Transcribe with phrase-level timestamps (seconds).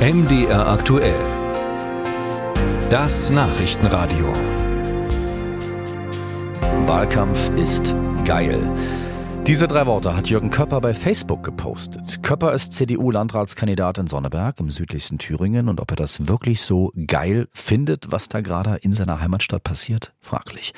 [0.00, 1.20] MDR aktuell.
[2.88, 4.32] Das Nachrichtenradio.
[6.86, 7.94] Wahlkampf ist
[8.24, 8.66] geil.
[9.46, 12.22] Diese drei Worte hat Jürgen Köpper bei Facebook gepostet.
[12.22, 17.48] Köpper ist CDU-Landratskandidat in Sonneberg im südlichsten Thüringen und ob er das wirklich so geil
[17.52, 20.72] findet, was da gerade in seiner Heimatstadt passiert, fraglich.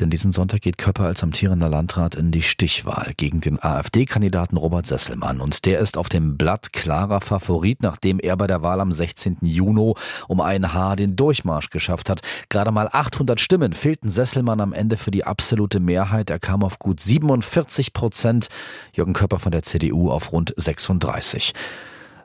[0.00, 4.86] Denn diesen Sonntag geht Köpper als amtierender Landrat in die Stichwahl gegen den AfD-Kandidaten Robert
[4.86, 5.40] Sesselmann.
[5.40, 9.38] Und der ist auf dem Blatt klarer Favorit, nachdem er bei der Wahl am 16.
[9.42, 9.94] Juni
[10.28, 12.20] um ein Haar den Durchmarsch geschafft hat.
[12.48, 16.30] Gerade mal 800 Stimmen fehlten Sesselmann am Ende für die absolute Mehrheit.
[16.30, 18.48] Er kam auf gut 47 Prozent.
[18.92, 21.52] Jürgen Köpper von der CDU auf rund 36.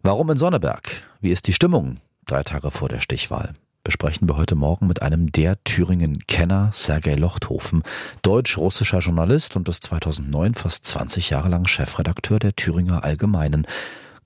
[0.04, 1.04] Warum in Sonneberg?
[1.22, 3.54] Wie ist die Stimmung drei Tage vor der Stichwahl?
[3.88, 7.84] Besprechen wir heute Morgen mit einem der Thüringen-Kenner, Sergei Lochthofen,
[8.22, 13.66] deutsch-russischer Journalist und bis 2009 fast 20 Jahre lang Chefredakteur der Thüringer Allgemeinen.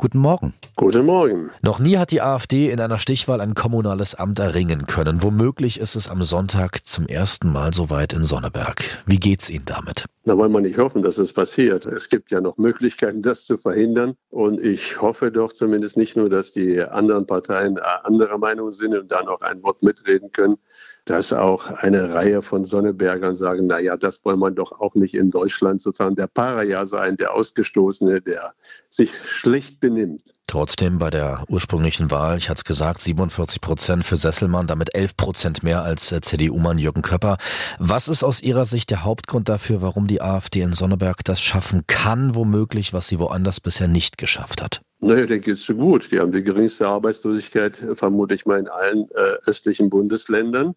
[0.01, 0.55] Guten Morgen.
[0.77, 1.51] Guten Morgen.
[1.61, 5.21] Noch nie hat die AfD in einer Stichwahl ein kommunales Amt erringen können.
[5.21, 8.81] Womöglich ist es am Sonntag zum ersten Mal soweit in Sonneberg.
[9.05, 10.05] Wie geht's Ihnen damit?
[10.25, 11.85] Da wollen wir nicht hoffen, dass es passiert.
[11.85, 14.15] Es gibt ja noch Möglichkeiten, das zu verhindern.
[14.31, 19.11] Und ich hoffe doch zumindest nicht nur, dass die anderen Parteien anderer Meinung sind und
[19.11, 20.57] da noch ein Wort mitreden können,
[21.05, 25.13] dass auch eine Reihe von Sonnebergern sagen, na ja, das wollen wir doch auch nicht
[25.13, 28.53] in Deutschland sozusagen der Paraja sein, der Ausgestoßene, der
[28.89, 30.33] sich schlecht benimmt.
[30.47, 35.15] Trotzdem bei der ursprünglichen Wahl, ich hatte es gesagt, 47 Prozent für Sesselmann, damit 11
[35.15, 37.37] Prozent mehr als äh, CDU-Mann Jürgen Köpper.
[37.79, 41.83] Was ist aus Ihrer Sicht der Hauptgrund dafür, warum die AfD in Sonneberg das schaffen
[41.87, 44.81] kann, womöglich, was sie woanders bisher nicht geschafft hat?
[45.03, 46.11] Naja, denen geht es so gut.
[46.11, 50.75] Die haben die geringste Arbeitslosigkeit, vermute ich mal, in allen äh, östlichen Bundesländern.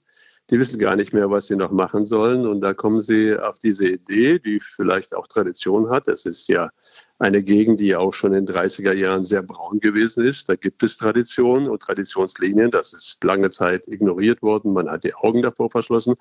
[0.51, 2.47] Die wissen gar nicht mehr, was sie noch machen sollen.
[2.47, 6.07] Und da kommen sie auf diese Idee, die vielleicht auch Tradition hat.
[6.07, 6.71] Es ist ja
[7.19, 10.51] eine Gegend, die auch schon in den 30er Jahren sehr braun gewesen ist.
[10.51, 12.71] Da gibt es Traditionen und Traditionslinien.
[12.71, 14.75] Das ist lange Zeit ignoriert worden.
[14.75, 16.17] Man hat die Augen davor verschlossen.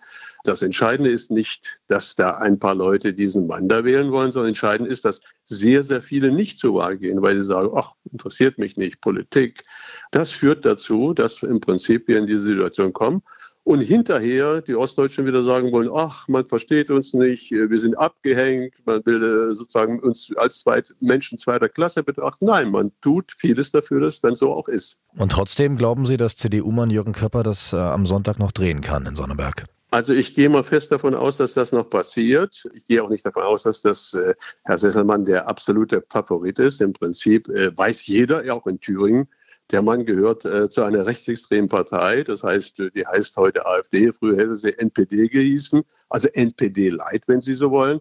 [0.45, 4.49] Das Entscheidende ist nicht, dass da ein paar Leute diesen Mann da wählen wollen, sondern
[4.49, 8.57] entscheidend ist, dass sehr, sehr viele nicht zur Wahl gehen, weil sie sagen, ach, interessiert
[8.57, 9.63] mich nicht, Politik.
[10.11, 13.21] Das führt dazu, dass im Prinzip wir in diese Situation kommen
[13.63, 18.81] und hinterher die Ostdeutschen wieder sagen wollen, ach, man versteht uns nicht, wir sind abgehängt,
[18.85, 22.45] man will äh, sozusagen uns als zweit Menschen zweiter Klasse betrachten.
[22.45, 24.99] Nein, man tut vieles dafür, dass es dann so auch ist.
[25.15, 29.05] Und trotzdem glauben Sie, dass CDU-Mann Jürgen Köpper das äh, am Sonntag noch drehen kann
[29.05, 29.65] in Sonneberg?
[29.91, 32.67] Also ich gehe mal fest davon aus, dass das noch passiert.
[32.73, 36.81] Ich gehe auch nicht davon aus, dass das äh, Herr Sesselmann der absolute Favorit ist.
[36.81, 39.27] Im Prinzip äh, weiß jeder, auch in Thüringen,
[39.71, 42.23] der Mann gehört äh, zu einer rechtsextremen Partei.
[42.23, 44.11] Das heißt, äh, die heißt heute AfD.
[44.11, 45.81] Früher hätte sie NPD gehießen.
[46.09, 47.99] Also NPD Light, wenn Sie so wollen.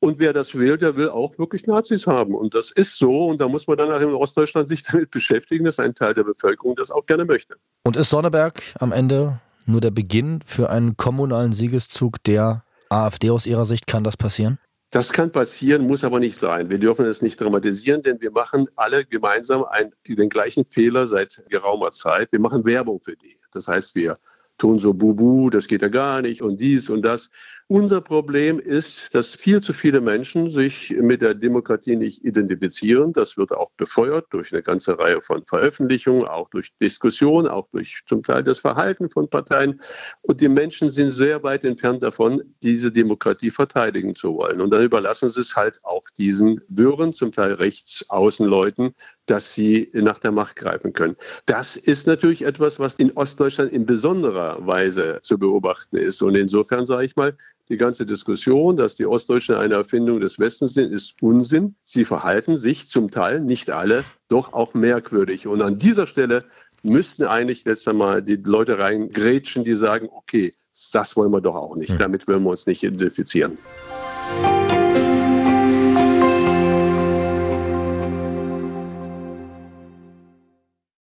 [0.00, 2.34] Und wer das will, der will auch wirklich Nazis haben.
[2.34, 3.26] Und das ist so.
[3.26, 6.76] Und da muss man dann in Ostdeutschland sich damit beschäftigen, dass ein Teil der Bevölkerung
[6.76, 7.56] das auch gerne möchte.
[7.84, 13.46] Und ist Sonneberg am Ende nur der Beginn für einen kommunalen Siegeszug der AfD aus
[13.46, 13.86] Ihrer Sicht?
[13.86, 14.58] Kann das passieren?
[14.90, 16.70] Das kann passieren, muss aber nicht sein.
[16.70, 21.44] Wir dürfen es nicht dramatisieren, denn wir machen alle gemeinsam einen, den gleichen Fehler seit
[21.50, 22.32] geraumer Zeit.
[22.32, 23.36] Wir machen Werbung für die.
[23.52, 24.16] Das heißt, wir
[24.58, 27.30] tun so Bubu, das geht ja gar nicht und dies und das.
[27.68, 33.12] Unser Problem ist, dass viel zu viele Menschen sich mit der Demokratie nicht identifizieren.
[33.12, 38.02] Das wird auch befeuert durch eine ganze Reihe von Veröffentlichungen, auch durch Diskussionen, auch durch
[38.06, 39.80] zum Teil das Verhalten von Parteien.
[40.22, 44.60] Und die Menschen sind sehr weit entfernt davon, diese Demokratie verteidigen zu wollen.
[44.60, 48.94] Und dann überlassen sie es halt auch diesen Wirren, zum Teil Rechtsaußenleuten,
[49.28, 51.16] dass sie nach der Macht greifen können.
[51.46, 56.22] Das ist natürlich etwas, was in Ostdeutschland in besonderer Weise zu beobachten ist.
[56.22, 57.36] Und insofern sage ich mal,
[57.68, 61.74] die ganze Diskussion, dass die Ostdeutschen eine Erfindung des Westens sind, ist Unsinn.
[61.84, 65.46] Sie verhalten sich zum Teil, nicht alle, doch auch merkwürdig.
[65.46, 66.44] Und an dieser Stelle
[66.82, 70.52] müssten eigentlich letztes Mal die Leute reingrätschen, die sagen, okay,
[70.92, 71.90] das wollen wir doch auch nicht.
[71.90, 71.98] Hm.
[71.98, 73.58] Damit wollen wir uns nicht identifizieren.